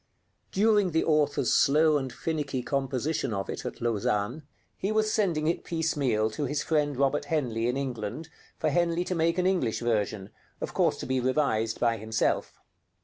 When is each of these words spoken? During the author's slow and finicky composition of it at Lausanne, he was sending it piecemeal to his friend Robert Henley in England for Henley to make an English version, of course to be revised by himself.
During 0.51 0.93
the 0.93 1.03
author's 1.05 1.53
slow 1.53 1.99
and 1.99 2.11
finicky 2.11 2.63
composition 2.63 3.35
of 3.35 3.51
it 3.51 3.67
at 3.67 3.81
Lausanne, 3.81 4.41
he 4.75 4.91
was 4.91 5.13
sending 5.13 5.45
it 5.45 5.63
piecemeal 5.63 6.31
to 6.31 6.45
his 6.45 6.63
friend 6.63 6.97
Robert 6.97 7.25
Henley 7.25 7.67
in 7.67 7.77
England 7.77 8.27
for 8.57 8.71
Henley 8.71 9.03
to 9.03 9.13
make 9.13 9.37
an 9.37 9.45
English 9.45 9.79
version, 9.79 10.31
of 10.59 10.73
course 10.73 10.97
to 11.01 11.05
be 11.05 11.19
revised 11.19 11.79
by 11.79 11.97
himself. 11.97 12.59